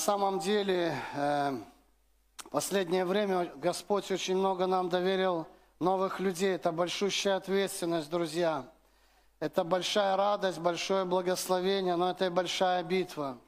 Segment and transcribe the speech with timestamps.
[0.00, 1.58] самом деле, э,
[2.50, 5.46] последнее время Господь очень много нам доверил
[5.78, 6.54] новых людей.
[6.54, 8.64] Это большущая ответственность, друзья.
[9.40, 13.38] Это большая радость, большое благословение, но это и большая битва.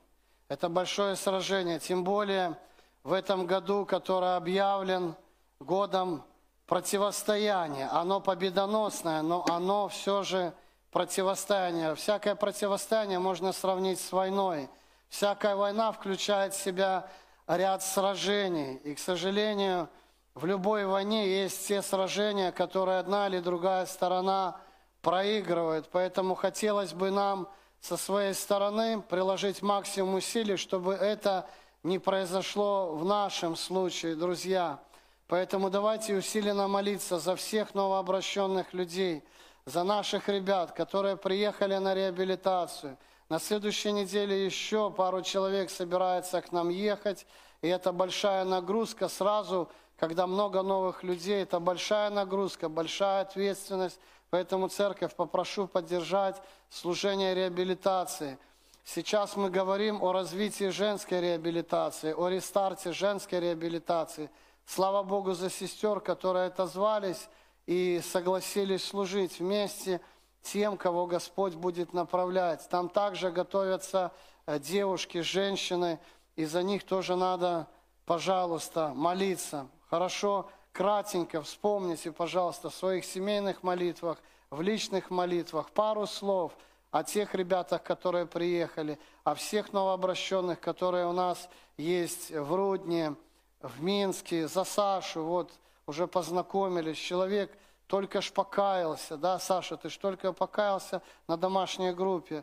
[0.49, 1.79] Это большое сражение.
[1.79, 2.57] Тем более
[3.03, 5.17] в этом году, который объявлен
[5.59, 6.23] годом
[6.67, 7.89] противостояния.
[7.91, 10.53] Оно победоносное, но оно все же
[10.91, 11.95] противостояние.
[11.95, 14.69] Всякое противостояние можно сравнить с войной.
[15.13, 17.07] Всякая война включает в себя
[17.47, 18.77] ряд сражений.
[18.77, 19.91] И, к сожалению,
[20.35, 24.59] в любой войне есть те сражения, которые одна или другая сторона
[25.03, 25.91] проигрывает.
[25.93, 27.51] Поэтому хотелось бы нам
[27.83, 31.47] со своей стороны приложить максимум усилий, чтобы это
[31.83, 34.81] не произошло в нашем случае, друзья.
[35.27, 39.23] Поэтому давайте усиленно молиться за всех новообращенных людей,
[39.67, 42.97] за наших ребят, которые приехали на реабилитацию.
[43.33, 47.27] На следующей неделе еще пару человек собирается к нам ехать,
[47.63, 53.99] и это большая нагрузка сразу, когда много новых людей, это большая нагрузка, большая ответственность.
[54.29, 58.37] Поэтому, церковь, попрошу поддержать служение реабилитации.
[58.85, 64.29] Сейчас мы говорим о развитии женской реабилитации, о рестарте женской реабилитации.
[64.67, 67.31] Слава Богу за сестер, которые отозвались
[67.67, 70.03] и согласились служить вместе
[70.43, 72.69] тем, кого Господь будет направлять.
[72.69, 74.13] Там также готовятся
[74.47, 75.99] э, девушки, женщины,
[76.37, 77.67] и за них тоже надо,
[78.05, 79.69] пожалуйста, молиться.
[79.89, 84.19] Хорошо, кратенько вспомните, пожалуйста, в своих семейных молитвах,
[84.51, 86.53] в личных молитвах пару слов
[86.91, 93.15] о тех ребятах, которые приехали, о всех новообращенных, которые у нас есть в Рудне,
[93.61, 95.53] в Минске, за Сашу, вот
[95.87, 96.99] уже познакомились.
[96.99, 97.57] Человек
[97.93, 102.43] только ж покаялся, да, Саша, ты ж только покаялся на домашней группе.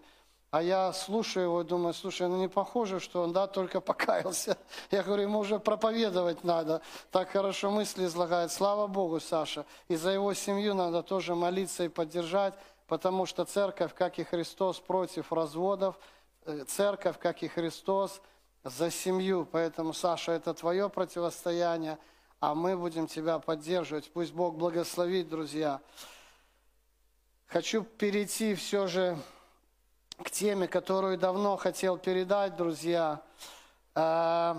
[0.52, 4.58] А я слушаю его и думаю, слушай, ну не похоже, что он, да, только покаялся.
[4.92, 6.84] Я говорю, ему уже проповедовать надо.
[7.10, 8.52] Так хорошо мысли излагает.
[8.52, 9.66] Слава Богу, Саша.
[9.88, 12.54] И за его семью надо тоже молиться и поддержать,
[12.86, 15.98] потому что церковь, как и Христос, против разводов.
[16.46, 18.22] Э, церковь, как и Христос,
[18.64, 19.48] за семью.
[19.52, 21.98] Поэтому, Саша, это твое противостояние,
[22.40, 24.12] а мы будем тебя поддерживать.
[24.12, 25.82] Пусть Бог благословит, друзья.
[27.48, 29.18] Хочу перейти все же
[30.24, 33.22] к теме, которую давно хотел передать, друзья.
[33.96, 34.56] Э,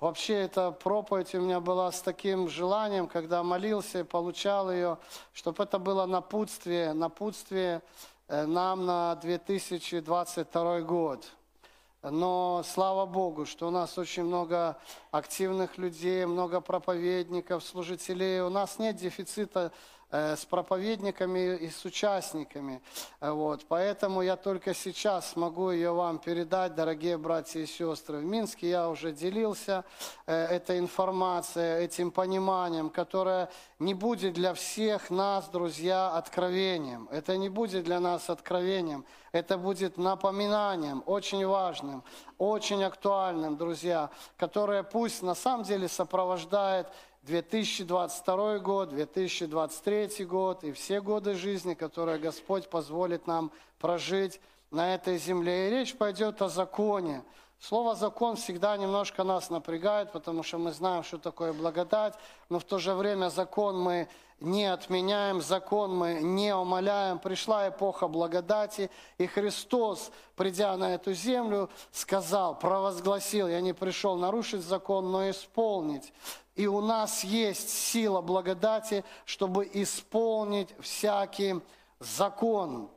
[0.00, 4.98] вообще, эта проповедь у меня была с таким желанием, когда молился и получал ее,
[5.32, 7.82] чтобы это было напутствие, напутствие
[8.28, 11.30] э, нам на 2022 год.
[12.02, 14.76] Но слава Богу, что у нас очень много
[15.12, 18.40] активных людей, много проповедников, служителей.
[18.40, 19.70] У нас нет дефицита
[20.12, 22.82] с проповедниками и с участниками.
[23.20, 23.64] Э, вот.
[23.66, 28.18] Поэтому я только сейчас могу ее вам передать, дорогие братья и сестры.
[28.18, 29.84] В Минске я уже делился
[30.26, 37.08] э, этой информацией, этим пониманием, которое не будет для всех нас, друзья, откровением.
[37.10, 42.04] Это не будет для нас откровением, это будет напоминанием, очень важным,
[42.38, 46.86] очень актуальным, друзья, которое пусть на самом деле сопровождает
[47.22, 54.40] 2022 год, 2023 год и все годы жизни, которые Господь позволит нам прожить
[54.72, 55.68] на этой земле.
[55.68, 57.22] И речь пойдет о законе.
[57.60, 62.14] Слово «закон» всегда немножко нас напрягает, потому что мы знаем, что такое благодать,
[62.48, 64.08] но в то же время закон мы
[64.40, 67.20] не отменяем, закон мы не умоляем.
[67.20, 74.62] Пришла эпоха благодати, и Христос, придя на эту землю, сказал, провозгласил, я не пришел нарушить
[74.62, 76.12] закон, но исполнить.
[76.54, 81.60] И у нас есть сила благодати, чтобы исполнить всякий
[81.98, 82.90] закон.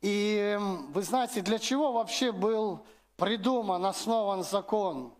[0.00, 0.56] И
[0.90, 2.84] вы знаете, для чего вообще был
[3.16, 5.12] придуман, основан закон?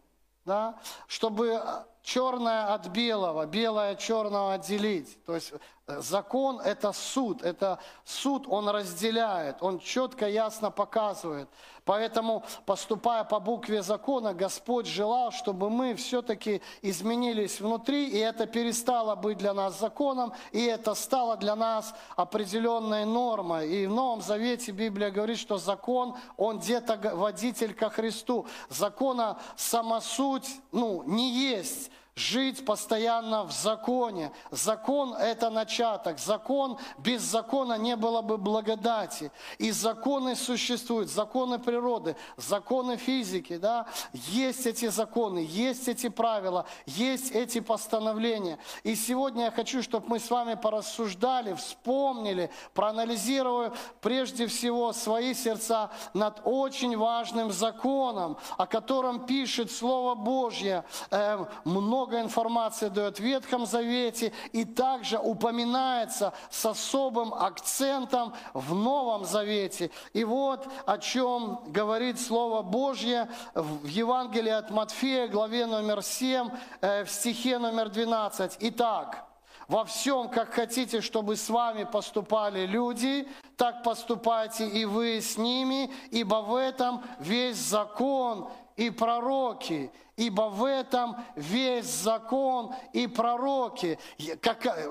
[0.45, 0.79] Да?
[1.07, 1.61] Чтобы
[2.03, 5.25] черное от белого, белое от черного отделить.
[5.25, 11.49] То есть э, закон– это суд, это суд, он разделяет, он четко, ясно показывает.
[11.85, 19.15] Поэтому, поступая по букве закона, Господь желал, чтобы мы все-таки изменились внутри, и это перестало
[19.15, 23.69] быть для нас законом, и это стало для нас определенной нормой.
[23.69, 28.47] И в Новом Завете Библия говорит, что закон, он где-то водитель ко Христу.
[28.71, 34.31] Закона сама суть, ну, не есть жить постоянно в законе.
[34.51, 36.19] Закон– это начаток.
[36.19, 39.33] Закон, без закона не было бы благодати.
[39.59, 43.57] И законы существуют, законы природы, законы физики.
[43.57, 43.87] Да?
[44.13, 48.59] Есть эти законы, есть эти правила, есть эти постановления.
[48.85, 55.91] И сегодня я хочу, чтобы мы с вами порассуждали, вспомнили, проанализировали прежде всего свои сердца
[56.13, 60.85] над очень важным законом, о котором пишет Слово Божье.
[61.11, 68.75] Эм, много много информации дает в Ветхом Завете и также упоминается с особым акцентом в
[68.75, 69.91] Новом Завете.
[70.13, 76.51] И вот о чем говорит Слово Божье в Евангелии от Матфея, главе номер 7,
[76.83, 78.59] э, в стихе номер 12.
[78.61, 79.25] Итак,
[79.67, 83.27] во всем, как хотите, чтобы с вами поступали люди,
[83.57, 90.65] так поступайте и вы с ними, ибо в этом весь закон и пророки ибо в
[90.65, 93.99] этом весь закон и пророки.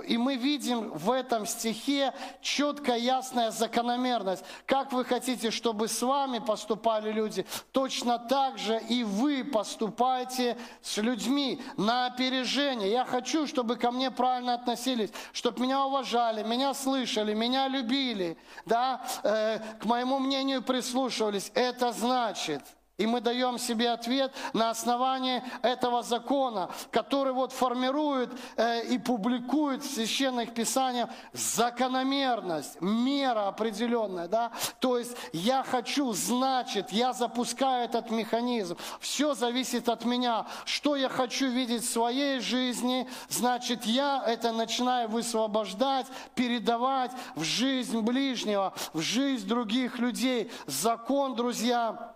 [0.08, 4.44] И мы видим в этом стихе четкая, ясная закономерность.
[4.66, 10.98] Как вы хотите, чтобы с вами поступали люди, точно так же и вы поступайте с
[10.98, 12.92] людьми на опережение.
[12.92, 19.06] Я хочу, чтобы ко мне правильно относились, чтобы меня уважали, меня слышали, меня любили, да,
[19.24, 21.52] э, к моему мнению прислушивались.
[21.56, 22.62] Это значит–
[23.00, 29.84] и мы даем себе ответ на основании этого закона, который вот формирует э, и публикует
[29.84, 34.28] в священных писаниях закономерность, мера определенная.
[34.28, 34.52] Да?
[34.80, 38.78] То есть я хочу, значит, я запускаю этот механизм.
[39.00, 40.46] Все зависит от меня.
[40.66, 46.06] Что я хочу видеть в своей жизни, значит, я это начинаю высвобождать,
[46.36, 50.52] передавать в жизнь ближнего, в жизнь других людей.
[50.68, 52.13] Закон, друзья,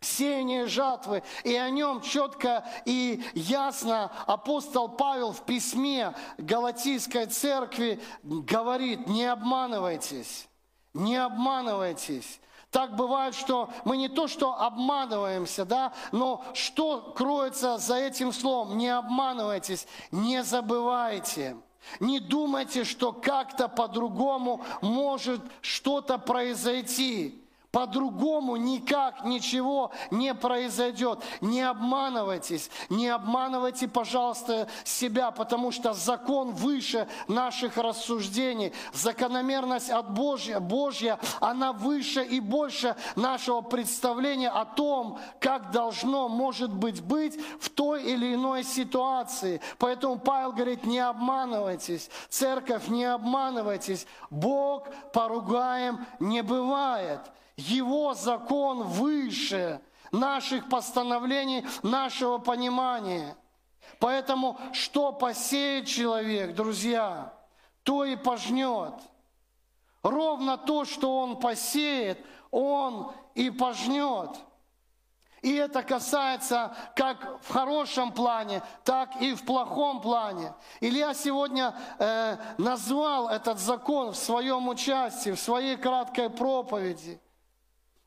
[0.00, 9.08] сеяние жатвы, и о нем четко и ясно апостол Павел в письме Галатийской церкви говорит,
[9.08, 10.48] не обманывайтесь,
[10.94, 12.40] не обманывайтесь.
[12.70, 18.76] Так бывает, что мы не то, что обманываемся, да, но что кроется за этим словом?
[18.76, 21.56] Не обманывайтесь, не забывайте.
[22.00, 27.42] Не думайте, что как-то по-другому может что-то произойти.
[27.70, 31.22] По-другому никак ничего не произойдет.
[31.42, 38.72] Не обманывайтесь, не обманывайте, пожалуйста, себя, потому что закон выше наших рассуждений.
[38.94, 46.72] Закономерность от Божья, Божья, она выше и больше нашего представления о том, как должно, может
[46.72, 49.60] быть, быть в той или иной ситуации.
[49.76, 57.20] Поэтому Павел говорит, не обманывайтесь, церковь, не обманывайтесь, Бог поругаем не бывает.
[57.58, 59.80] Его закон выше
[60.12, 63.36] наших постановлений, нашего понимания.
[63.98, 67.34] Поэтому что посеет человек, друзья,
[67.82, 68.94] то и пожнет.
[70.04, 74.30] Ровно то, что он посеет, он и пожнет.
[75.42, 80.54] И это касается как в хорошем плане, так и в плохом плане.
[80.80, 87.20] Илья сегодня э, назвал этот закон в своем участии, в своей краткой проповеди–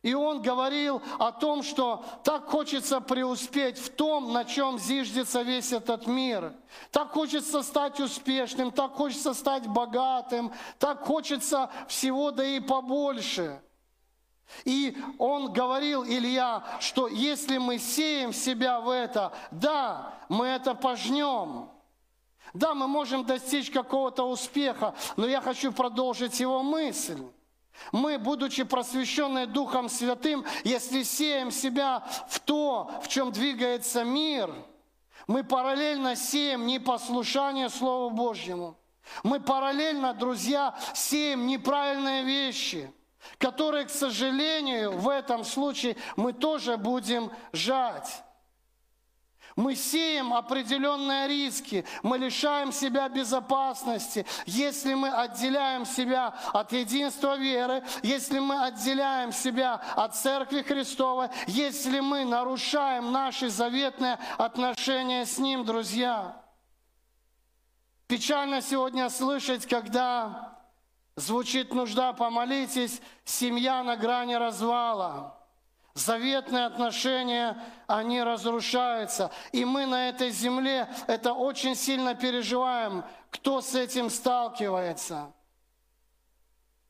[0.02, 5.72] и он говорил о том, что так хочется преуспеть в том, на чем зиждется весь
[5.72, 6.54] этот мир.
[6.90, 13.62] Так хочется стать успешным, так хочется стать богатым, так хочется всего да и побольше.
[14.66, 21.70] И он говорил, Илья, что если мы сеем себя в это, да, мы это пожнем.
[22.54, 27.24] Да, мы можем достичь какого-то успеха, но я хочу продолжить его мысль.
[27.92, 34.54] Мы, будучи просвещенные Духом Святым, если сеем себя в то, в чем двигается мир,
[35.28, 38.78] мы параллельно сеем непослушание Слову Божьему.
[39.24, 42.92] Мы параллельно, друзья, сеем неправильные вещи,
[43.38, 48.24] которые, к сожалению, в этом случае мы тоже будем жать.
[49.56, 57.84] Мы сеем определенные риски, мы лишаем себя безопасности, если мы отделяем себя от единства веры,
[58.02, 65.66] если мы отделяем себя от Церкви Христовой, если мы нарушаем наши заветные отношения с Ним,
[65.66, 66.42] друзья.
[68.08, 70.60] Печально сегодня слышать, когда
[71.16, 75.38] звучит нужда «помолитесь», семья на грани развала–
[75.94, 79.30] Заветные отношения, они разрушаются.
[79.52, 85.34] И мы на этой земле это очень сильно переживаем, кто с этим сталкивается.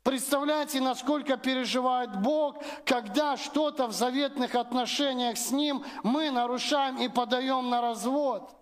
[0.03, 7.70] Представляете, насколько переживает Бог, когда что-то в заветных отношениях с Ним мы нарушаем и подаем
[7.70, 8.55] на развод.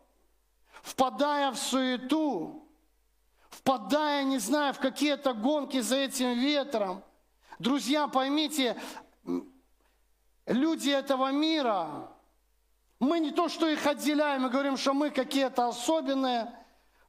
[0.82, 2.68] впадая в суету,
[3.50, 7.04] впадая, не знаю, в какие-то гонки за этим ветром.
[7.60, 8.76] Друзья, поймите,
[10.50, 12.10] люди этого мира,
[13.00, 16.54] мы не то, что их отделяем, мы говорим, что мы какие-то особенные.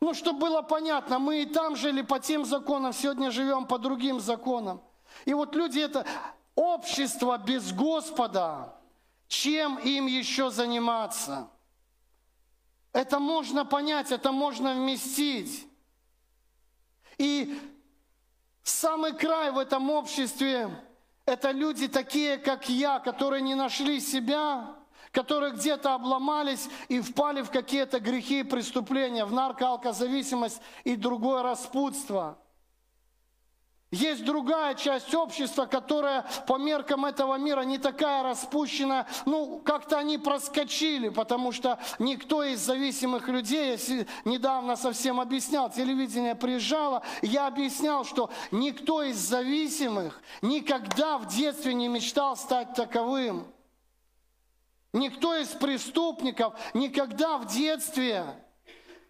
[0.01, 4.21] Ну, чтобы было понятно, мы и там жили по тем законам, сегодня живем по другим
[4.21, 4.83] законам.
[5.25, 6.07] И вот люди это
[6.55, 8.75] общество без Господа,
[9.27, 11.49] чем им еще заниматься?
[12.93, 15.67] Это можно понять, это можно вместить.
[17.19, 17.61] И
[18.63, 20.71] самый край в этом обществе–
[21.27, 24.77] это люди такие, как я, которые не нашли себя,
[25.13, 32.39] которые где-то обломались и впали в какие-то грехи и преступления, в наркоалкозависимость и другое распутство–
[33.91, 39.07] есть другая часть общества, которая по меркам этого мира не такая распущенная.
[39.27, 46.37] Ну, как-то они проскочили, потому что никто из зависимых людей, я недавно совсем объяснял, телевидение
[46.37, 53.47] приезжало, я объяснял, что никто из зависимых никогда в детстве не мечтал стать таковым.
[54.93, 58.25] Никто из преступников никогда в детстве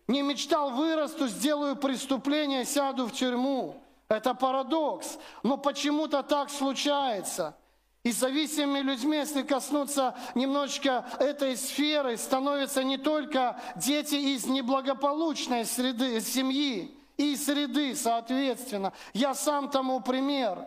[0.08, 3.82] не мечтал вырасту, сделаю преступление, сяду в тюрьму.
[4.10, 5.18] Это парадокс.
[5.44, 7.56] Но почему-то так случается.
[8.02, 16.20] И зависимыми людьми, если коснуться немножечко этой сферы, становятся не только дети из неблагополучной среды,
[16.20, 18.92] семьи и среды, соответственно.
[19.12, 20.66] Я сам тому пример.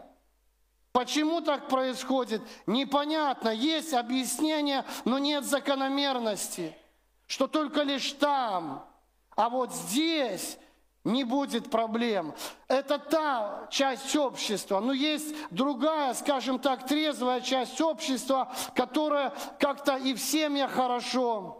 [0.94, 2.42] Почему так происходит?
[2.66, 3.50] Непонятно.
[3.50, 6.78] Есть объяснение, но нет закономерности.
[7.26, 8.88] Что только лишь там.
[9.36, 10.60] А вот здесь
[11.04, 12.34] не будет проблем.
[12.68, 14.80] Это та часть общества.
[14.80, 21.60] Но есть другая, скажем так, трезвая часть общества, которая как-то и в семьях хорошо.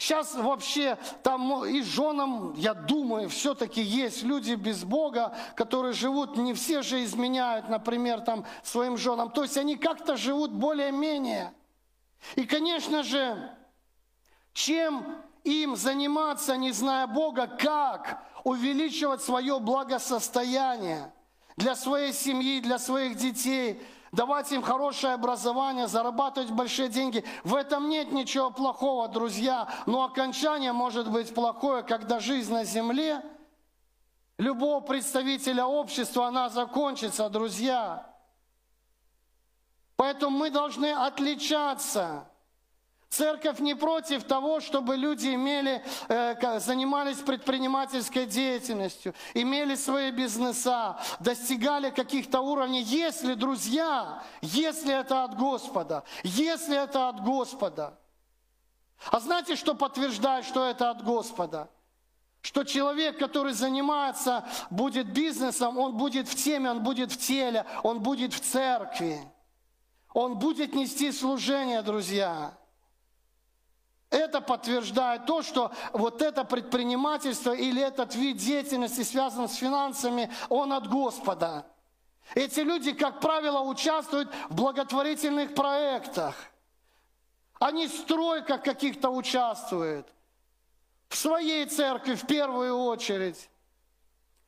[0.00, 6.54] Сейчас вообще там и женам, я думаю, все-таки есть люди без Бога, которые живут, не
[6.54, 9.28] все же изменяют, например, там своим женам.
[9.30, 11.52] То есть они как-то живут более-менее.
[12.36, 13.50] И, конечно же,
[14.52, 15.16] чем
[15.48, 21.12] им заниматься, не зная Бога, как увеличивать свое благосостояние
[21.56, 27.24] для своей семьи, для своих детей, давать им хорошее образование, зарабатывать большие деньги.
[27.44, 29.68] В этом нет ничего плохого, друзья.
[29.86, 33.22] Но окончание может быть плохое, когда жизнь на земле
[34.38, 38.06] любого представителя общества, она закончится, друзья.
[39.96, 42.27] Поэтому мы должны отличаться
[43.10, 51.88] Церковь не против того, чтобы люди имели, э, занимались предпринимательской деятельностью, имели свои бизнеса, достигали
[51.88, 57.98] каких-то уровней, если, друзья, если это от Господа, если это от Господа.
[59.10, 61.70] А знаете, что подтверждает, что это от Господа?
[62.42, 68.00] Что человек, который занимается, будет бизнесом, он будет в теме, он будет в теле, он
[68.00, 69.18] будет в церкви.
[70.12, 72.57] Он будет нести служение, друзья.
[74.10, 80.72] Это подтверждает то, что вот это предпринимательство или этот вид деятельности, связан с финансами, он
[80.72, 81.66] от Господа.
[82.34, 86.34] Эти люди, как правило, участвуют в благотворительных проектах.
[87.58, 90.06] Они в стройках каких-то участвуют.
[91.08, 93.50] В своей церкви в первую очередь.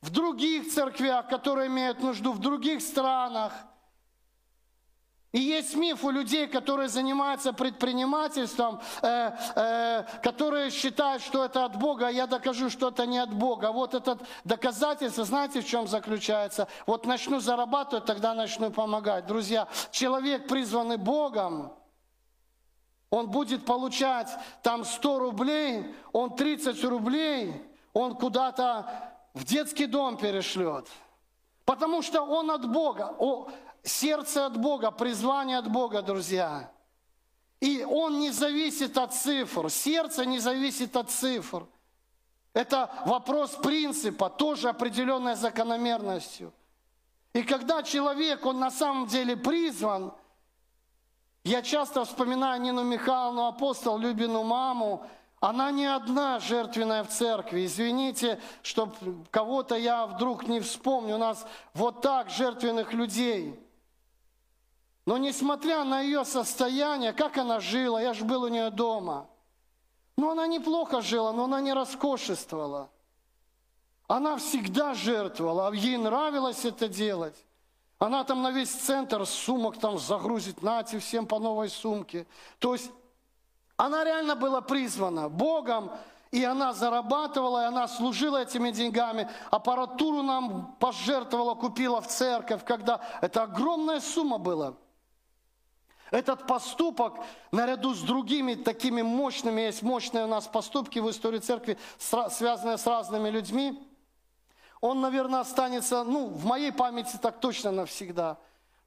[0.01, 3.53] В других церквях, которые имеют нужду, в других странах–
[5.31, 11.77] и есть миф у людей, которые занимаются предпринимательством, э, э, которые считают, что это от
[11.77, 13.71] Бога, а я докажу, что это не от Бога.
[13.71, 16.67] Вот это доказательство, знаете, в чем заключается?
[16.85, 19.25] Вот начну зарабатывать, тогда начну помогать.
[19.25, 21.71] Друзья, человек, призванный Богом,
[23.09, 24.27] он будет получать
[24.63, 27.53] там 100 рублей, он 30 рублей,
[27.93, 30.87] он куда-то в детский дом перешлет.
[31.63, 33.15] Потому что он от Бога.
[33.83, 36.71] Сердце от Бога, призвание от Бога, друзья.
[37.59, 39.69] И он не зависит от цифр.
[39.69, 41.67] Сердце не зависит от цифр.
[42.53, 46.53] Это вопрос принципа, тоже определенной закономерностью.
[47.33, 50.13] И когда человек, он на самом деле призван,
[51.43, 55.05] я часто вспоминаю Нину Михайловну, апостол, Любину маму,
[55.39, 57.65] она не одна жертвенная в церкви.
[57.65, 58.93] Извините, что
[59.31, 61.15] кого-то я вдруг не вспомню.
[61.15, 63.59] У нас вот так жертвенных людей–
[65.05, 69.27] но несмотря на ее состояние, как она жила, я же был у нее дома.
[70.17, 72.89] Ну, она неплохо жила, но она не роскошествовала.
[74.07, 77.45] Она всегда жертвовала, ей нравилось это делать.
[77.97, 82.27] Она там на весь центр сумок там загрузит, нате всем по новой сумке.
[82.59, 82.91] То есть
[83.77, 85.91] она реально была призвана Богом
[86.31, 89.29] И она зарабатывала, и она служила этими деньгами.
[89.49, 94.75] Аппаратуру нам пожертвовала, купила в церковь, когда это огромная сумма была.
[96.11, 97.13] Этот поступок,
[97.51, 102.85] наряду с другими такими мощными, есть мощные у нас поступки в истории церкви, связанные с
[102.85, 103.81] разными людьми,
[104.81, 108.37] он, наверное, останется, ну, в моей памяти так точно навсегда.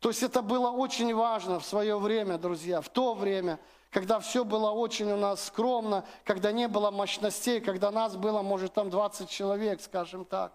[0.00, 3.58] То есть это было очень важно в свое время, друзья, в то время,
[3.90, 8.74] когда все было очень у нас скромно, когда не было мощностей, когда нас было, может,
[8.74, 10.52] там 20 человек, скажем так.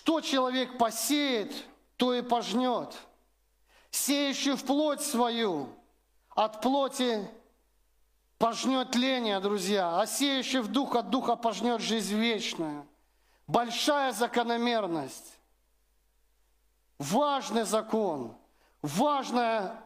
[0.00, 1.52] Что человек посеет,
[1.98, 2.96] то и пожнет.
[3.90, 5.68] Сеющий в плоть свою,
[6.30, 7.28] от плоти
[8.38, 12.86] пожнет тление, друзья, а сеющий в дух от духа пожнет жизнь вечную.
[13.46, 15.38] Большая закономерность,
[16.98, 18.34] важный закон,
[18.80, 19.84] важная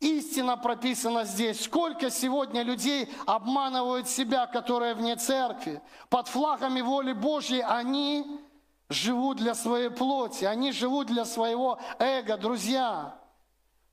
[0.00, 1.62] истина прописана здесь.
[1.62, 8.40] Сколько сегодня людей обманывают себя, которые вне церкви, под флагами воли Божьей, они
[8.88, 13.18] живут для своей плоти, они живут для своего эго, друзья.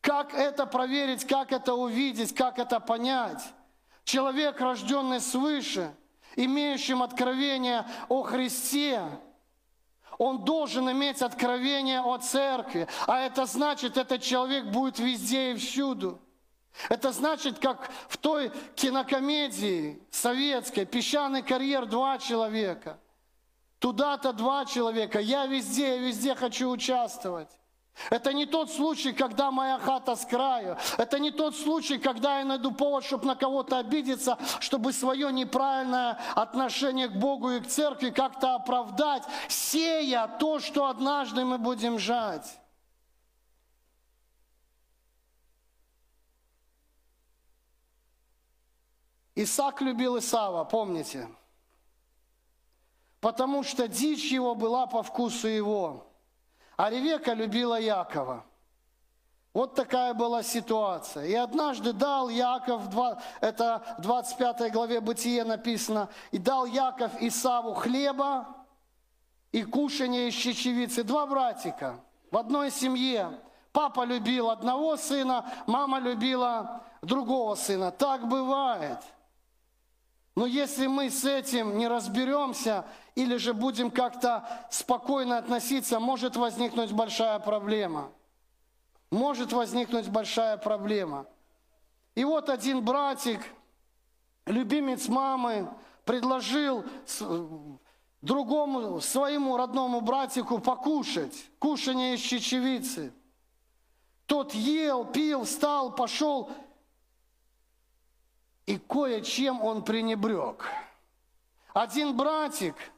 [0.01, 3.41] Как это проверить, как это увидеть, как это понять?
[4.03, 5.95] Человек, рожденный свыше,
[6.35, 9.01] имеющим откровение о Христе,
[10.17, 12.87] он должен иметь откровение о церкви.
[13.07, 16.19] А это значит, этот человек будет везде и всюду.
[16.89, 22.99] Это значит, как в той кинокомедии советской «Песчаный карьер» два человека.
[23.83, 25.19] Туда-то два человека.
[25.19, 27.49] Я везде, я везде хочу участвовать.
[28.09, 30.77] Это не тот случай, когда моя хата с краю.
[30.97, 36.17] Это не тот случай, когда я найду повод, чтобы на кого-то обидеться, чтобы свое неправильное
[36.33, 42.57] отношение к Богу и к церкви как-то оправдать, сея то, что однажды мы будем жать.
[49.35, 51.27] Исаак любил Исава, помните?
[53.23, 56.05] Потому что дичь его была по вкусу его.
[56.75, 58.43] А Ревека любила Якова.
[59.53, 61.27] Вот такая была ситуация.
[61.27, 62.81] И однажды дал Яков,
[63.39, 68.45] это в 25 главе Бытие написано, и дал Яков Исаву хлеба
[69.53, 71.03] и кушание из чечевицы.
[71.03, 73.39] Два братика в одной семье.
[73.71, 77.91] Папа любил одного сына, мама любила другого сына.
[77.91, 78.99] Так бывает.
[80.35, 86.91] Но если мы с этим не разберемся, или же будем как-то спокойно относиться, может возникнуть
[86.91, 88.11] большая проблема.
[89.11, 91.27] Может возникнуть большая проблема.
[92.15, 93.41] И вот один братик,
[94.47, 95.69] любимец мамы,
[96.03, 96.83] предложил
[98.21, 103.13] другому, своему родному братику покушать, кушание из чечевицы.
[104.25, 106.49] Тот ел, пил, встал, пошел,
[108.65, 110.65] и кое-чем он пренебрег.
[111.73, 112.75] Один братик–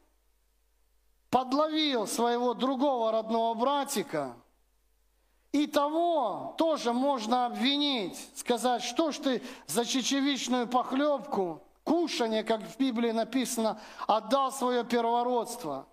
[1.36, 4.38] подловил своего другого родного братика,
[5.52, 12.78] и того тоже можно обвинить, сказать, что ж ты за чечевичную похлебку, кушание, как в
[12.78, 15.88] Библии написано, отдал свое первородство.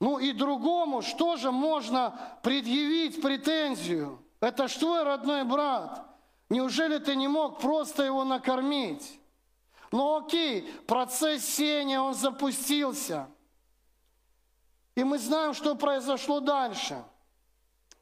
[0.00, 4.22] Ну и другому, что же можно предъявить претензию?
[4.40, 6.11] Это ж твой родной брат.
[6.52, 9.18] Неужели ты не мог просто его накормить?
[9.90, 13.28] Ну окей, процесс сеяния, он запустился–
[14.94, 17.02] и мы знаем, что произошло дальше.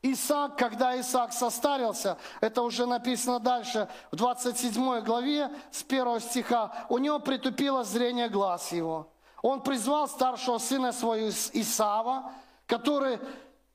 [0.02, 6.98] Исаак, когда Исаак состарился, это уже написано дальше в 27 главе с 1 стиха, у
[6.98, 9.12] него притупило зрение глаз его.
[9.42, 12.32] Он призвал старшего сына своего Исава,
[12.66, 13.18] который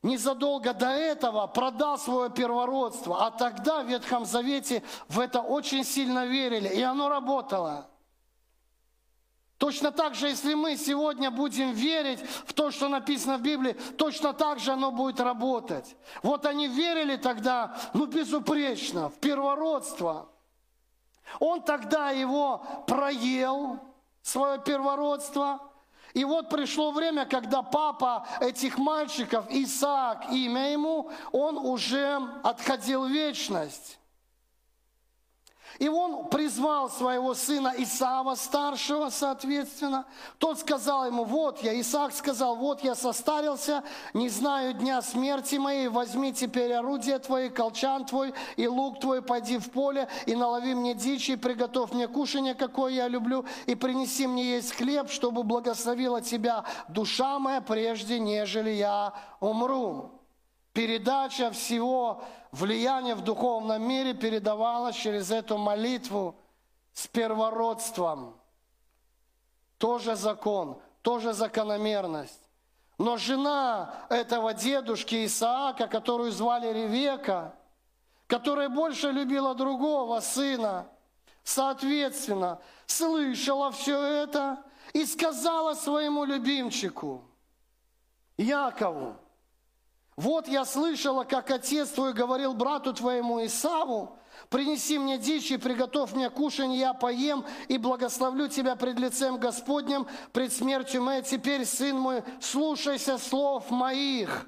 [0.05, 3.25] незадолго до этого продал свое первородство.
[3.25, 7.89] А тогда в Ветхом Завете в это очень сильно верили, и оно работало.
[9.57, 14.33] Точно так же, если мы сегодня будем верить в то, что написано в Библии, точно
[14.33, 15.95] так же оно будет работать.
[16.21, 20.29] Вот они верили тогда, ну, безупречно, в первородство.
[21.39, 23.79] Он тогда его проел,
[24.21, 25.61] свое первородство.
[26.15, 33.11] И вот пришло время, когда папа этих мальчиков, Исаак, имя ему, он уже отходил в
[33.11, 33.99] вечность.
[35.79, 40.05] И он призвал своего сына Исаава, старшего, соответственно.
[40.37, 43.83] Тот сказал ему, вот я, Исаак сказал, вот я состарился,
[44.13, 49.57] не знаю дня смерти моей, возьми теперь орудие твое, колчан твой и лук твой, пойди
[49.57, 54.27] в поле и налови мне дичи, и приготовь мне кушание, какое я люблю, и принеси
[54.27, 60.11] мне есть хлеб, чтобы благословила тебя душа моя, прежде нежели я умру.
[60.73, 62.21] Передача всего
[62.55, 66.35] влияния в духовном мире передавалась через эту молитву
[66.93, 68.39] с первородством.
[69.77, 72.41] Тоже закон, тоже закономерность.
[72.97, 77.53] Но жена этого дедушки Исаака, которую звали Ревека,
[78.27, 80.87] которая больше любила другого сына,
[81.43, 84.63] соответственно, слышала все это
[84.93, 87.25] и сказала своему любимчику,
[88.37, 89.17] Якову,
[90.17, 94.17] вот я слышала, как отец твой говорил брату твоему Исаву,
[94.49, 100.07] принеси мне дичь и приготовь мне кушанье, я поем и благословлю тебя пред лицем Господним,
[100.31, 101.21] пред смертью моей.
[101.21, 104.47] Теперь, сын мой, слушайся слов моих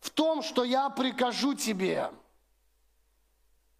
[0.00, 2.10] в том, что я прикажу тебе.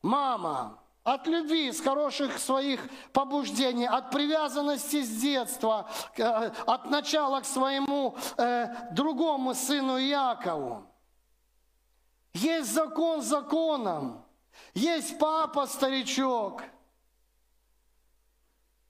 [0.03, 2.81] Мама, от любви, с хороших своих
[3.13, 6.23] побуждений, от привязанности с детства, э,
[6.67, 10.87] от начала к своему э, другому сыну Якову.
[12.35, 14.25] Есть закон законом.
[14.75, 16.63] Есть папа, старичок.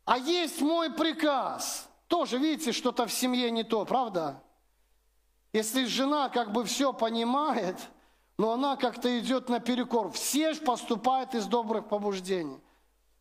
[0.04, 1.88] А есть мой приказ.
[2.08, 4.42] Тоже, видите, что-то в семье не то, правда?
[5.52, 7.76] Если жена как бы все понимает,
[8.38, 10.10] но она как-то идет наперекор.
[10.10, 12.60] Все же поступают из добрых побуждений.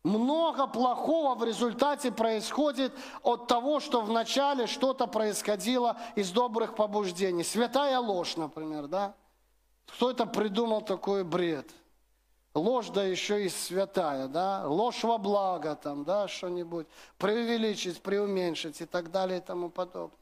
[0.02, 7.44] Много плохого в результате происходит от того, что вначале что-то происходило из добрых побуждений.
[7.44, 9.14] Святая ложь, например, да?
[9.86, 11.70] Кто это придумал такой бред?
[12.54, 14.66] Ложь, да еще и святая, да?
[14.66, 16.86] Ложь во благо, там, да, что-нибудь.
[17.18, 20.16] Преувеличить, преуменьшить и так далее и тому подобное.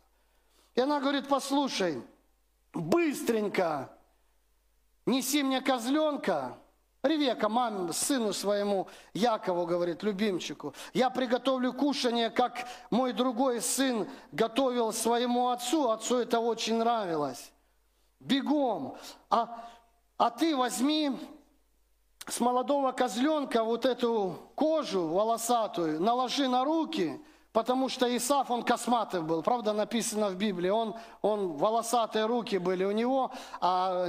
[0.74, 2.02] И она говорит, послушай,
[2.72, 3.90] быстренько
[5.04, 6.56] неси мне козленка,
[7.02, 14.92] Ревека, маме, сыну своему Якову, говорит, любимчику, я приготовлю кушание, как мой другой сын готовил
[14.92, 17.51] своему отцу, отцу это очень нравилось
[18.24, 18.96] бегом.
[19.30, 19.68] А,
[20.16, 21.12] а ты возьми
[22.26, 27.20] с молодого козленка вот эту кожу волосатую, наложи на руки–
[27.52, 32.82] Потому что Исаф, он косматый был, правда, написано в Библии, он, он волосатые руки были
[32.84, 34.08] у него, а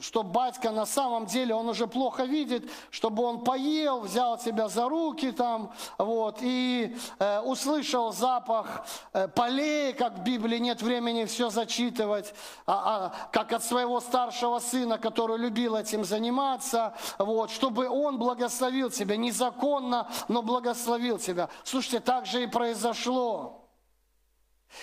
[0.00, 4.88] что батька на самом деле, он уже плохо видит, чтобы он поел, взял тебя за
[4.88, 11.50] руки там, вот, и э, услышал запах э, полей, как в Библии нет времени все
[11.50, 12.32] зачитывать,
[12.64, 18.90] а, а, как от своего старшего сына, который любил этим заниматься, вот, чтобы он благословил
[18.90, 21.50] тебя, незаконно, но благословил тебя.
[21.64, 23.68] Слушайте, так же и произошло произошло.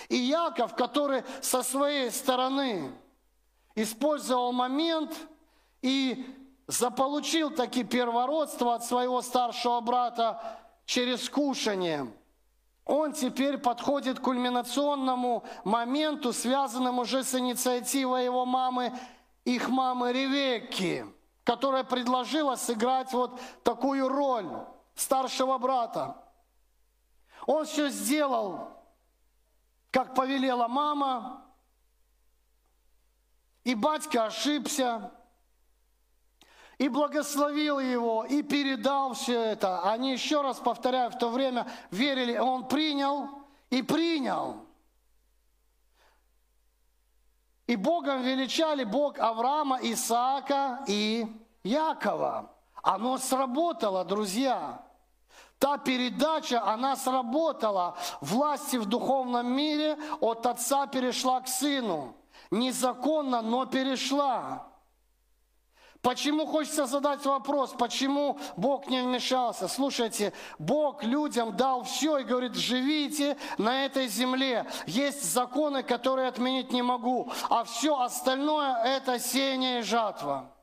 [0.08, 2.92] И Яков, который со своей стороны
[3.74, 5.14] использовал момент
[5.82, 6.26] и
[6.66, 10.40] заполучил таки первородство от своего старшего брата
[10.84, 12.12] через кушание,
[12.84, 18.92] он теперь подходит к кульминационному моменту, связанному уже с инициативой его мамы,
[19.44, 21.06] их мамы Ревекки,
[21.44, 24.48] которая предложила сыграть вот такую роль
[24.94, 26.25] старшего брата.
[27.46, 28.76] Он все сделал,
[29.90, 31.44] как повелела мама,
[33.64, 35.12] и батька ошибся,
[36.78, 39.90] и благословил его, и передал все это.
[39.90, 43.28] Они, еще раз повторяю, в то время верили, он принял
[43.70, 44.66] и принял.
[47.66, 51.26] И Богом величали Бог Авраама, Исаака и
[51.64, 52.52] Якова.
[52.82, 54.85] Оно сработало, друзья.
[55.58, 57.96] Та передача, она сработала.
[58.20, 62.14] Власти в духовном мире от отца перешла к сыну.
[62.50, 64.66] Незаконно, но перешла.
[66.02, 69.66] Почему хочется задать вопрос, почему Бог не вмешался?
[69.66, 74.66] Слушайте, Бог людям дал все и говорит, живите на этой земле.
[74.86, 80.55] Есть законы, которые отменить не могу, а все остальное это сеяние и жатва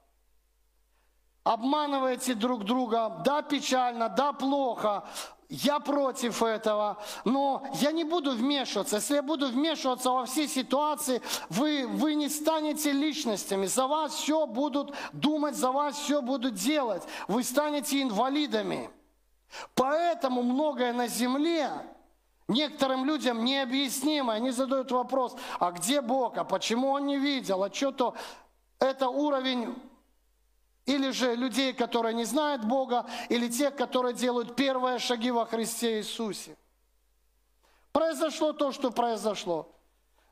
[1.44, 5.04] обманываете друг друга, да, печально, да, плохо,
[5.50, 8.96] я против этого, но я не буду вмешиваться.
[8.96, 13.68] Если я буду вмешиваться во все ситуации, вы, вы не станете личностями.
[13.68, 17.04] За вас все будут думать, за вас все будут делать.
[17.28, 18.90] Вы станете инвалидами.
[19.76, 21.70] Поэтому многое на земле
[22.48, 24.34] некоторым людям необъяснимо.
[24.34, 28.16] Они задают вопрос, а где Бог, а почему он не видел, а что-то...
[28.80, 29.76] Это уровень
[30.86, 36.00] или же людей, которые не знают Бога, или тех, которые делают первые шаги во Христе
[36.00, 36.58] Иисусе.
[37.92, 39.70] Произошло то, что произошло.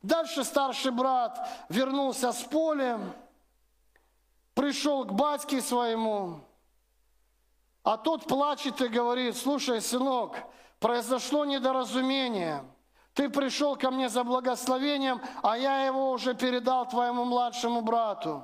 [0.01, 2.99] Дальше старший брат вернулся с поля,
[4.55, 6.41] пришел к батьке своему,
[7.83, 10.35] а тот плачет и говорит, слушай, сынок,
[10.79, 12.65] произошло недоразумение.
[13.13, 18.43] Ты пришел ко мне за благословением, а я его уже передал твоему младшему брату.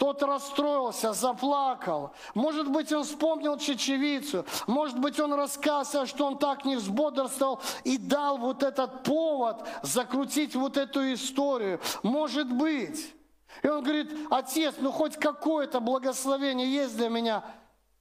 [0.00, 2.12] Тот расстроился, заплакал.
[2.32, 4.46] Может быть, он вспомнил чечевицу.
[4.66, 10.56] Может быть, он раскался, что он так не взбодрствовал и дал вот этот повод закрутить
[10.56, 11.80] вот эту историю.
[12.02, 13.14] Может быть.
[13.62, 17.44] И он говорит, отец, ну хоть какое-то благословение есть для меня.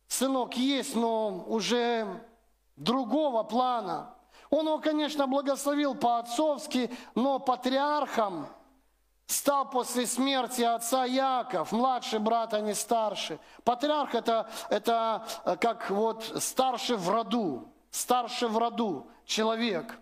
[0.08, 2.08] Сынок, есть, но уже
[2.78, 4.16] другого плана.
[4.50, 8.48] Он его, конечно, благословил по-отцовски, но патриархом
[9.30, 13.40] стал после смерти отца Яков, младший брат, а не старший.
[13.64, 20.00] Патриарх это, это э, как вот старший в роду, старший в роду человек.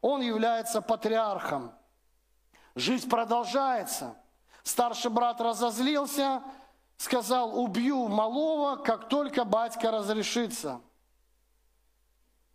[0.00, 1.72] Он является патриархом.
[2.76, 4.16] Жизнь продолжается.
[4.62, 6.40] Старший брат разозлился,
[6.98, 10.80] сказал, убью малого, как только батька разрешится.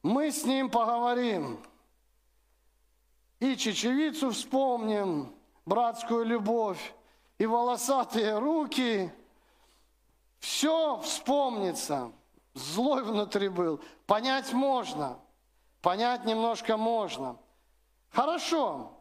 [0.02, 1.60] Мы с ним поговорим.
[3.42, 6.94] И чечевицу вспомним, братскую любовь,
[7.38, 9.12] и волосатые руки.
[10.40, 12.12] Все вспомнится.
[12.54, 13.82] Злой внутри был.
[14.06, 15.20] Понять можно.
[15.82, 17.38] Понять немножко можно.
[18.12, 18.92] Хорошо.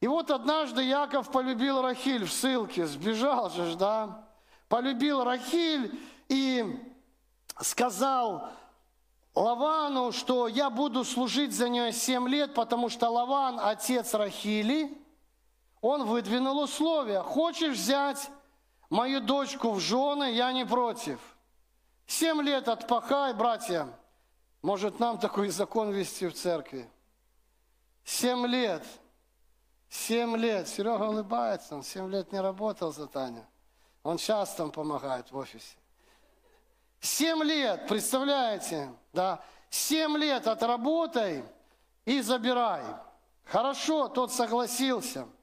[0.00, 4.26] И вот однажды Яков полюбил Рахиль в ссылке, сбежал же, да?
[4.68, 6.78] Полюбил Рахиль и
[7.60, 8.48] сказал
[9.34, 14.96] Лавану, что я буду служить за нее семь лет, потому что Лаван, отец Рахили,
[15.80, 17.22] он выдвинул условия.
[17.22, 18.30] Хочешь взять
[18.88, 21.20] мою дочку в жены, я не против.
[22.06, 23.88] Семь лет отпахай, братья.
[24.62, 26.88] Может, нам такой закон вести в церкви.
[28.04, 28.84] Семь лет–
[29.90, 30.68] Семь лет.
[30.68, 33.44] Серега улыбается, он семь лет не работал за Таню.
[34.04, 35.76] Он сейчас там помогает в офисе.
[37.00, 39.42] Семь лет, представляете, да?
[39.68, 41.44] Семь лет отработай
[42.04, 42.84] и забирай.
[43.44, 45.26] Хорошо, тот согласился–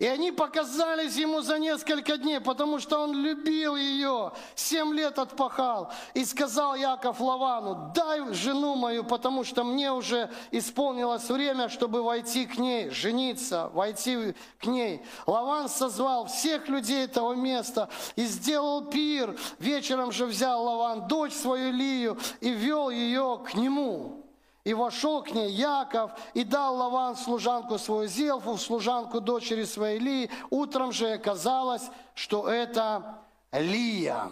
[0.00, 5.92] и они показались ему за несколько дней, потому что он любил ее, семь лет отпахал.
[6.14, 12.46] И сказал Яков Лавану, дай жену мою, потому что мне уже исполнилось время, чтобы войти
[12.46, 15.04] к ней, жениться, войти к ней.
[15.26, 19.36] Лаван созвал всех людей этого места и сделал пир.
[19.58, 24.19] Вечером же взял Лаван дочь свою Лию и вел ее к нему.
[24.64, 30.30] И вошел к ней Яков, и дал Лаван служанку свою Зелфу, служанку дочери своей Лии.
[30.50, 34.30] Утром же оказалось, что это Лия.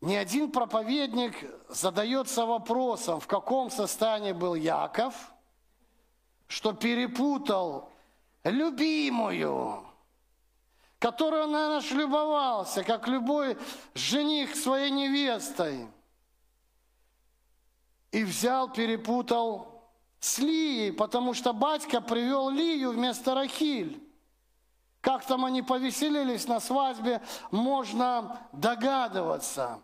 [0.00, 1.34] Ни один проповедник
[1.68, 5.14] задается вопросом, в каком состоянии был Яков,
[6.46, 7.90] что перепутал
[8.44, 9.84] любимую,
[11.00, 13.58] которую он, наверное, шлюбовался, как любой
[13.94, 15.88] жених своей невестой–
[18.12, 24.06] и взял, перепутал с Лией, потому что батька привел Лию вместо Рахиль.
[25.00, 29.82] Как там они повеселились на свадьбе, можно догадываться.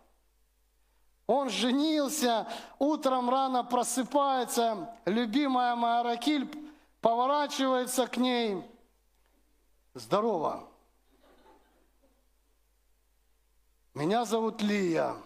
[1.27, 2.47] Он женился,
[2.79, 6.49] утром рано просыпается, любимая моя Ракиль
[7.01, 8.63] поворачивается к ней.
[9.95, 10.69] Здорово.
[13.95, 15.17] Меня зовут Лия,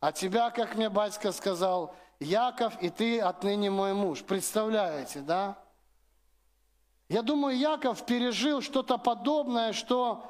[0.00, 4.22] а тебя, как мне батька сказал, Яков, и ты отныне мой муж.
[4.22, 5.58] Представляете, да?
[7.08, 10.24] Я думаю, Яков пережил что-то подобное, что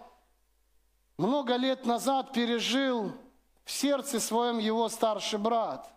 [1.17, 3.13] много лет назад пережил
[3.65, 5.91] в сердце своем его старший брат.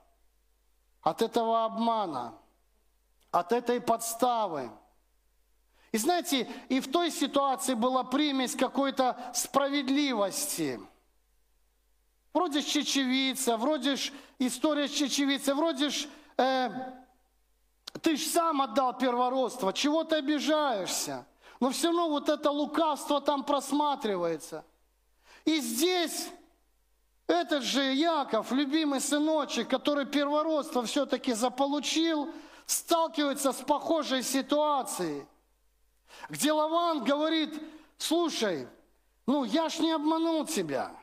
[1.02, 2.34] От этого обмана,
[3.32, 4.70] от этой подставы.
[5.92, 10.80] И знаете, и в той ситуации была примесь какой-то справедливости–
[12.34, 16.70] Вроде ж чечевица, вроде ж история с чечевицей, вроде ж э,
[18.02, 21.26] ты ж сам отдал первородство, чего ты обижаешься?
[21.60, 24.64] Но все равно вот это лукавство там просматривается.
[25.44, 26.30] И здесь
[27.28, 32.30] этот же Яков, любимый сыночек, который первородство все-таки заполучил,
[32.66, 35.26] сталкивается с похожей ситуацией,
[36.30, 37.62] где Лаван говорит,
[37.98, 38.70] слушай,
[39.28, 40.96] ну я ж не обманул тебя–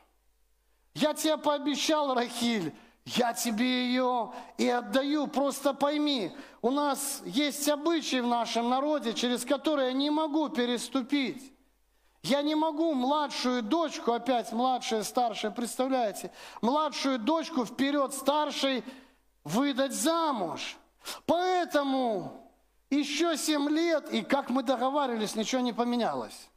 [0.95, 2.75] я тебе пообещал, Рахиль,
[3.05, 5.27] я тебе ее и отдаю.
[5.29, 11.53] Просто пойми, у нас есть обычаи в нашем народе, через которые я не могу переступить.
[12.23, 18.85] Я не могу младшую дочку, опять младшая, старшая, представляете, младшую дочку вперед старшей
[19.45, 20.77] выдать замуж.
[21.27, 22.51] Поэтому
[22.91, 26.51] еще семь лет, и как мы договаривались, ничего не поменялось.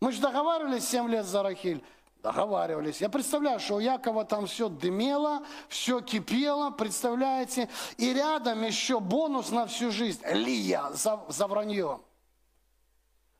[0.00, 1.84] Мы же договаривались семь лет за Рахиль.
[2.22, 3.00] Договаривались.
[3.00, 7.68] Я представляю, что у Якова там все дымело, все кипело, представляете?
[7.96, 10.22] И рядом еще бонус на всю жизнь.
[10.30, 12.00] Лия за, за вранье.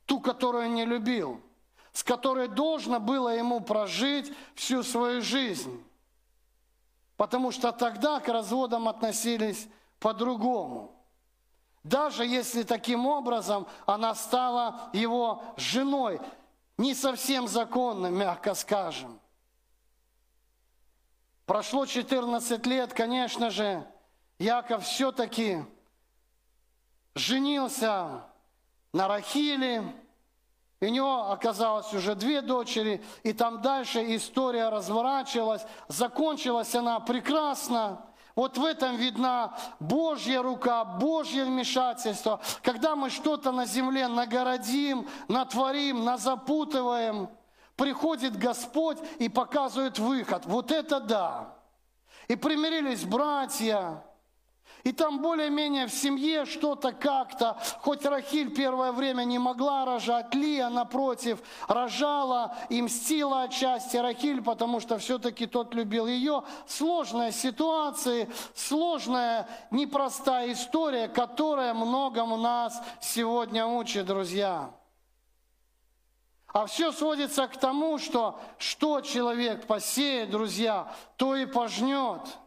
[0.04, 1.40] ту, которую не любил,
[1.92, 5.82] с которой должно было ему прожить всю свою жизнь.
[7.16, 9.68] Потому что тогда к разводам относились
[10.00, 10.90] по-другому.
[11.84, 16.20] Даже если таким образом она стала его женой,
[16.78, 19.20] не совсем законно, мягко скажем.
[21.46, 23.87] Прошло 14 лет, конечно же,
[24.38, 25.64] Яков все-таки
[27.14, 28.24] женился
[28.92, 29.94] на Рахиле,
[30.82, 35.64] у него оказалось уже две дочери, и там дальше история разворачивалась.
[35.87, 38.04] Закончилась она прекрасно.
[38.34, 42.40] Вот в этом видна Божья рука, Божье вмешательство.
[42.62, 47.28] Когда мы что-то на земле нагородим, натворим, назапутываем,
[47.76, 50.46] приходит Господь и показывает выход.
[50.46, 51.56] Вот это да.
[52.28, 54.02] И примирились братья,
[54.84, 60.68] и там более-менее в семье что-то как-то, хоть Рахиль первое время не могла рожать, Лия,
[60.68, 66.42] напротив, рожала и мстила отчасти Рахиль, потому что все-таки тот любил ее.
[66.66, 74.70] Сложная ситуация, сложная, непростая история, которая многому нас сегодня учит, друзья.
[76.48, 82.20] А все сводится к тому, что что человек посеет, друзья, то и пожнет–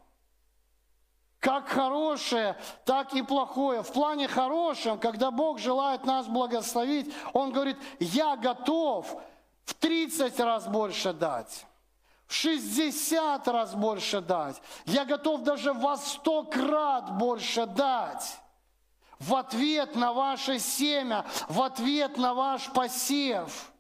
[1.45, 3.83] как хорошее, так и плохое.
[3.83, 9.21] В плане хорошем, когда Бог желает нас благословить, Он говорит, я готов
[9.63, 11.67] в 30 раз больше дать.
[12.25, 14.59] В 60 раз больше дать.
[14.85, 18.39] Я готов даже во 100 крат больше дать.
[19.19, 23.71] В ответ на ваше семя, в ответ на ваш посев.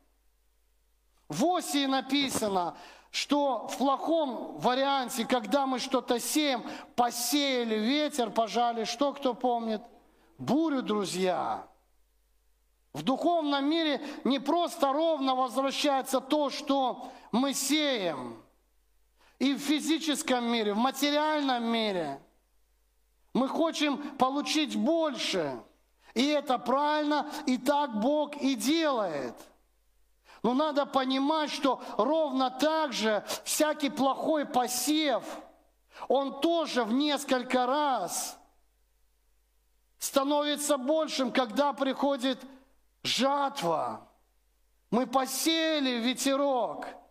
[1.29, 2.77] В Осии написано,
[3.15, 6.65] что в плохом варианте, когда мы что-то сеем,
[6.97, 9.81] посеяли ветер, пожали, что кто помнит?
[10.37, 11.65] Бурю, друзья.
[12.91, 18.35] В духовном мире не просто ровно возвращается то, что мы сеем.
[19.39, 22.19] И в физическом мире, в материальном мире.
[23.33, 25.57] Мы хотим получить больше.
[26.15, 29.35] И это правильно, и так Бог и делает–
[30.45, 35.23] но надо понимать, что ровно так же всякий плохой посев,
[36.07, 38.37] он тоже в несколько раз
[39.97, 42.39] становится большим, когда приходит
[43.01, 44.07] жатва.
[44.91, 46.85] Мы посеяли ветерок–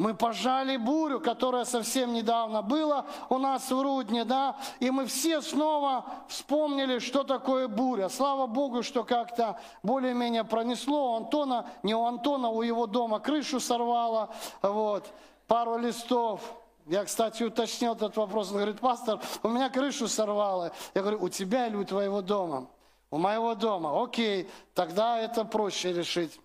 [0.00, 5.42] мы пожали бурю, которая совсем недавно была у нас в Рудне, да, и мы все
[5.42, 8.08] снова вспомнили, что такое буря.
[8.08, 11.12] Слава Богу, что как-то более-менее пронесло.
[11.12, 14.30] У Антона, не у Антона, у его дома крышу сорвало,
[14.62, 15.04] вот,
[15.46, 16.40] пару листов.
[16.86, 18.48] Я, кстати, уточнил этот вопрос.
[18.52, 20.72] Он говорит, пастор, у меня крышу сорвало.
[20.94, 22.68] Я говорю, у тебя или у твоего дома?
[23.10, 24.02] У моего дома.
[24.02, 26.40] Окей, тогда это проще решить.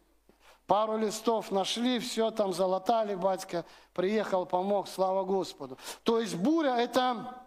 [0.68, 5.78] Пару листов нашли, все там залатали, батька приехал, помог, слава Господу.
[6.04, 7.44] То есть буря– это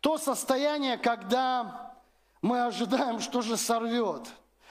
[0.00, 1.94] то состояние, когда
[2.42, 4.28] мы ожидаем, что же сорвет.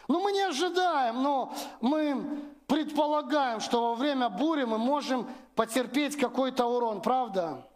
[0.08, 6.68] Ну, мы не ожидаем, но мы предполагаем, что во время бури мы можем потерпеть какой-то
[6.68, 7.68] урон, правда?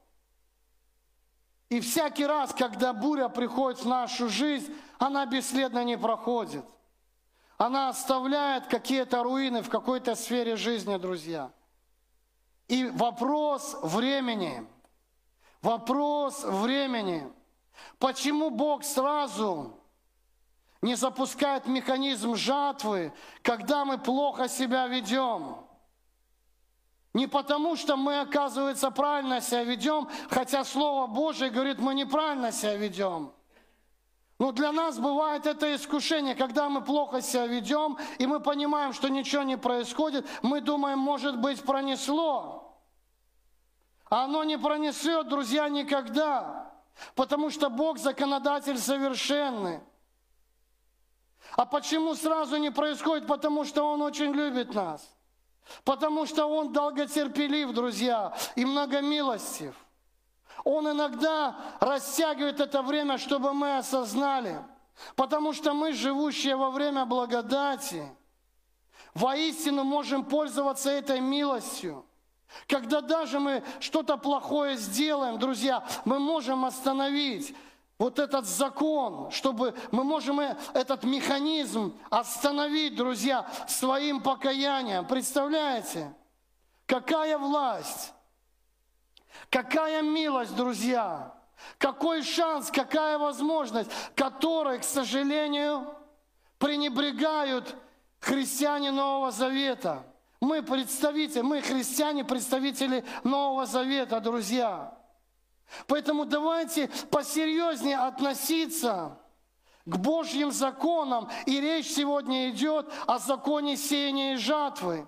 [1.69, 6.63] И всякий раз, когда буря приходит в нашу жизнь, она бесследно не проходит.
[7.57, 11.51] Она оставляет какие-то руины в какой-то сфере жизни, друзья.
[12.67, 14.67] И вопрос времени,
[15.61, 17.27] вопрос времени.
[17.97, 19.79] Почему Бог сразу
[20.83, 25.57] не запускает механизм жатвы, когда мы плохо себя ведем?
[27.13, 32.75] Не потому, что мы, оказывается, правильно себя ведем, хотя Слово Божие говорит, мы неправильно себя
[32.75, 33.33] ведем.
[34.39, 39.07] Но для нас бывает это искушение, когда мы плохо себя ведем, и мы понимаем, что
[39.07, 42.77] ничего не происходит, мы думаем, может быть, пронесло.
[44.09, 46.71] А оно не пронесет, друзья, никогда.
[47.15, 49.79] Потому что Бог законодатель совершенный.
[51.55, 53.27] А почему сразу не происходит?
[53.27, 55.07] Потому что Он очень любит нас.
[55.83, 59.75] Потому что Он долготерпелив, друзья, и многомилостив.
[60.67, 64.61] Он иногда растягивает это время, чтобы мы осознали.
[65.15, 68.03] Потому что мы, живущие во время благодати,
[69.13, 72.05] воистину можем пользоваться этой милостью.
[72.67, 77.55] Когда даже мы что-то плохое сделаем, друзья, мы можем остановить
[77.97, 85.07] вот этот закон, чтобы мы можем этот механизм остановить, друзья, своим покаянием.
[85.07, 86.13] Представляете?
[86.85, 88.13] Какая власть?
[89.49, 91.33] Какая милость, друзья!
[91.77, 95.87] Какой шанс, какая возможность, которой, к сожалению,
[96.59, 97.75] пренебрегают
[98.19, 100.03] христиане Нового Завета.
[100.39, 104.95] Мы представители, мы христиане, представители Нового Завета, друзья.
[105.87, 109.17] Поэтому давайте посерьезнее относиться
[109.85, 111.29] к Божьим законам.
[111.45, 115.07] И речь сегодня идет о законе сеяния и жатвы.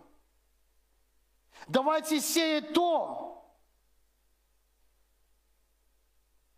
[1.67, 3.28] Давайте сеять то,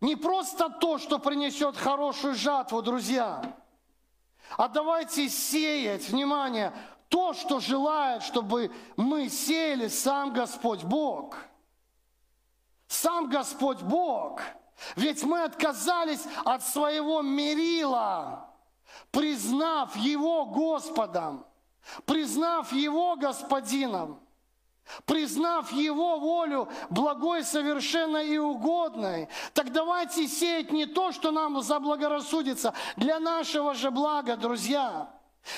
[0.02, 3.42] не просто то, что принесет хорошую жатву, друзья,
[4.58, 6.74] а давайте сеять, внимание,
[7.08, 11.38] то, что желает, чтобы мы сеяли сам Господь Бог.
[12.86, 14.42] Сам Господь Бог–
[14.96, 18.50] ведь мы отказались от своего мерила,
[19.10, 21.46] признав Его Господом,
[22.04, 24.20] признав Его Господином,
[25.04, 29.28] признав Его волю благой, совершенной и угодной.
[29.54, 35.10] Так давайте сеять не то, что нам заблагорассудится, для нашего же блага, друзья.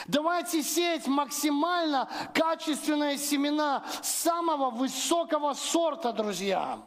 [0.07, 6.81] Давайте сеять максимально качественные семена самого высокого сорта, друзья.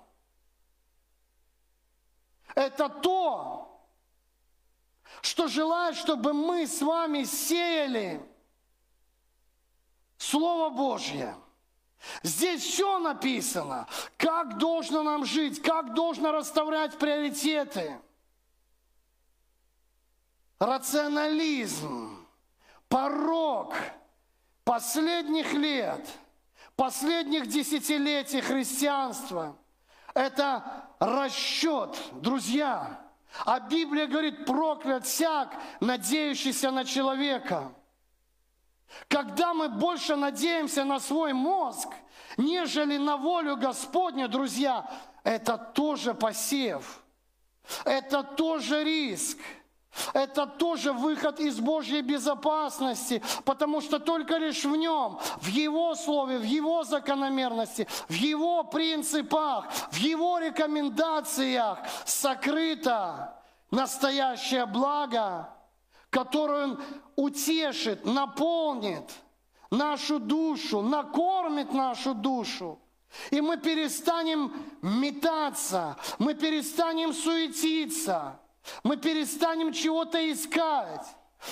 [2.56, 3.88] Это то,
[5.22, 8.22] что желает, чтобы мы с вами сеяли
[10.18, 11.36] Слово Божье.
[12.24, 13.88] Здесь все написано,
[14.18, 18.00] как должно нам жить, как должно расставлять приоритеты.
[20.60, 22.26] Рационализм,
[22.88, 23.76] порог
[24.64, 26.08] последних лет,
[26.76, 29.56] последних десятилетий христианства–
[30.18, 33.00] это расчет, друзья.
[33.46, 37.72] А Библия говорит, проклят всяк, надеющийся на человека.
[39.08, 41.90] Когда мы больше надеемся на свой мозг,
[42.38, 44.90] нежели на волю Господню, друзья,
[45.24, 47.04] это тоже посев.
[47.86, 49.38] Это тоже риск.
[50.14, 56.38] Это тоже выход из Божьей безопасности, потому что только лишь в нем, в Его Слове,
[56.38, 65.50] в Его закономерности, в Его принципах, в Его рекомендациях сокрыто настоящее благо,
[66.18, 66.82] которое Он
[67.16, 69.04] утешит, наполнит
[69.70, 72.80] нашу душу, накормит нашу душу.
[73.32, 74.52] И мы перестанем
[74.82, 78.40] метаться, мы перестанем суетиться–
[78.84, 81.08] мы перестанем чего-то искать.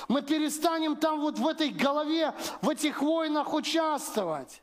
[0.10, 4.62] Мы перестанем там вот в этой голове, в этих войнах участвовать.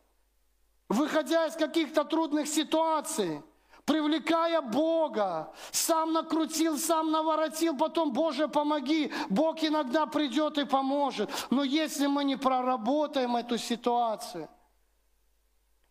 [0.88, 3.42] Выходя из каких-то трудных ситуаций,
[3.84, 9.12] привлекая Бога, сам накрутил, сам наворотил, потом, Боже, помоги.
[9.28, 11.30] Бог иногда придет и поможет.
[11.50, 14.48] Но если мы не проработаем эту ситуацию–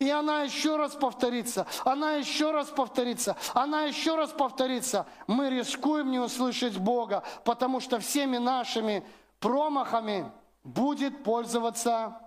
[0.02, 5.06] и она еще раз повторится, она еще раз повторится, она еще раз повторится.
[5.28, 9.06] Мы рискуем не услышать Бога, потому что всеми нашими
[9.38, 10.32] промахами
[10.64, 12.18] будет пользоваться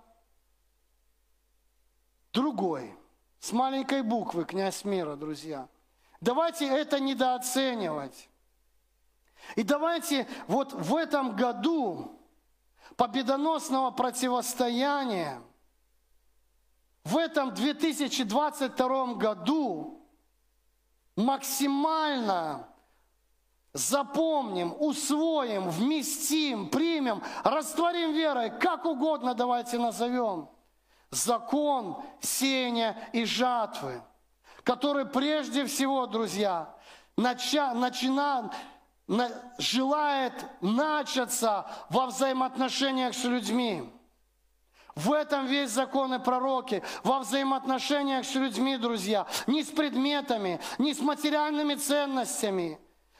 [2.31, 2.97] другой.
[3.45, 5.69] С маленькой буквы князь мира, друзья.
[6.19, 8.27] Давайте это недооценивать.
[9.55, 12.19] И давайте вот в этом году
[12.95, 15.39] победоносного противостояния–
[17.03, 20.01] в этом 2022 году
[21.15, 22.67] максимально
[23.73, 30.49] запомним, усвоим, вместим, примем, растворим верой, как угодно давайте назовем.
[31.15, 34.01] Закон сеяния и жатвы,
[34.63, 36.75] который прежде всего, друзья,
[37.15, 38.51] нача, начина,
[39.07, 43.89] на, желает начаться во взаимоотношениях с людьми.
[44.95, 50.93] В этом весь закон и пророки, во взаимоотношениях с людьми, друзья, не с предметами, не
[50.93, 52.77] с материальными ценностями.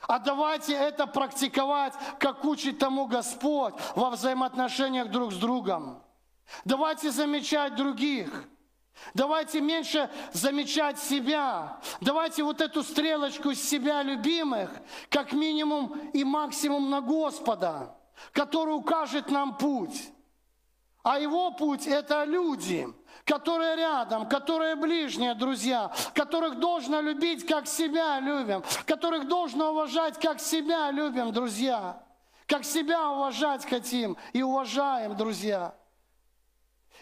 [0.08, 6.05] А давайте это практиковать, как учит тому Господь, во взаимоотношениях друг с другом.
[6.64, 8.30] Давайте замечать других.
[9.14, 11.80] Давайте меньше замечать себя.
[12.02, 14.70] Давайте вот эту стрелочку из себя любимых,
[15.10, 17.96] как минимум и максимум на Господа,
[18.32, 20.12] который укажет нам путь.
[21.04, 22.88] А его путь– это люди,
[23.26, 30.39] которые рядом, которые ближние друзья, которых должно любить, как себя любим, которых должно уважать, как
[30.39, 32.02] себя любим, друзья.
[32.48, 35.74] Как себя уважать хотим и уважаем, друзья.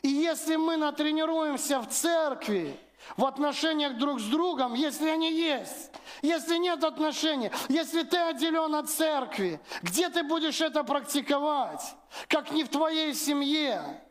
[0.03, 2.77] И если мы натренируемся в церкви,
[3.15, 5.91] в отношениях друг с другом, если они есть,
[6.21, 11.95] если нет отношений, если ты отделен от церкви, где ты будешь это практиковать,
[12.27, 14.01] как не в твоей семье?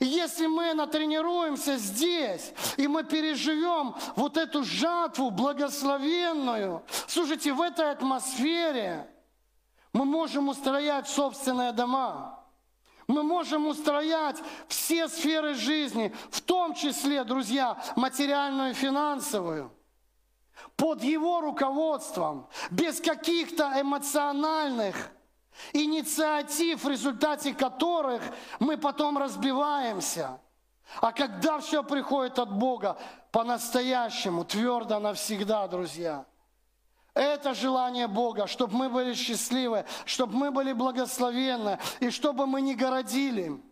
[0.00, 9.08] Если мы натренируемся здесь, и мы переживем вот эту жатву благословенную, слушайте, в этой атмосфере
[9.92, 12.43] мы можем устроять собственные дома.
[13.06, 14.36] Мы можем устроять
[14.68, 19.70] все сферы жизни, в том числе, друзья, материальную и финансовую,
[20.76, 25.10] под Его руководством, без каких-то эмоциональных
[25.72, 28.22] инициатив, в результате которых
[28.58, 30.40] мы потом разбиваемся.
[31.00, 32.98] А когда все приходит от Бога,
[33.30, 36.24] по-настоящему, твердо навсегда, друзья.
[37.14, 42.74] Это желание Бога, чтобы мы были счастливы, чтобы мы были благословенны, и чтобы мы не
[42.74, 43.62] городили,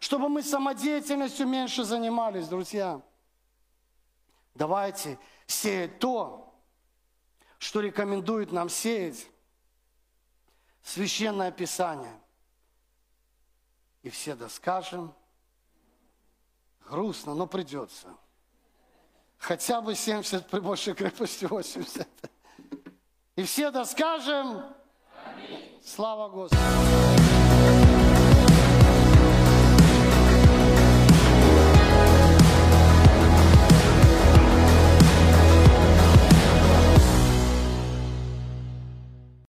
[0.00, 3.00] чтобы мы самодеятельностью меньше занимались, друзья.
[4.54, 6.54] Давайте сеять то,
[7.58, 9.26] что рекомендует нам сеять
[10.82, 12.20] Священное Писание.
[14.02, 15.14] И все да скажем,
[16.88, 18.14] грустно, но придется.
[19.38, 22.08] Хотя бы 70 при большей крепости 80.
[23.38, 24.64] И все да скажем,
[25.84, 27.87] Слава Господу.